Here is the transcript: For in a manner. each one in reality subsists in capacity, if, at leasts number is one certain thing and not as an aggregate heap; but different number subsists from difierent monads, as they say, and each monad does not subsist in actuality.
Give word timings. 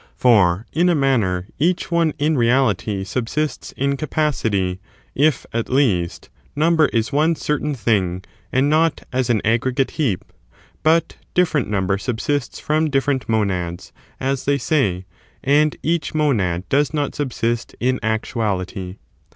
For 0.15 0.65
in 0.73 0.89
a 0.89 0.95
manner. 0.95 1.45
each 1.59 1.91
one 1.91 2.15
in 2.17 2.35
reality 2.35 3.03
subsists 3.03 3.71
in 3.73 3.97
capacity, 3.97 4.79
if, 5.13 5.45
at 5.53 5.67
leasts 5.69 6.27
number 6.55 6.87
is 6.87 7.13
one 7.13 7.35
certain 7.35 7.75
thing 7.75 8.23
and 8.51 8.67
not 8.67 9.03
as 9.13 9.29
an 9.29 9.43
aggregate 9.45 9.91
heap; 10.01 10.25
but 10.81 11.17
different 11.35 11.69
number 11.69 11.99
subsists 11.99 12.59
from 12.59 12.89
difierent 12.89 13.29
monads, 13.29 13.93
as 14.19 14.45
they 14.45 14.57
say, 14.57 15.05
and 15.43 15.75
each 15.83 16.15
monad 16.15 16.67
does 16.67 16.95
not 16.95 17.13
subsist 17.13 17.75
in 17.79 17.99
actuality. 18.01 18.95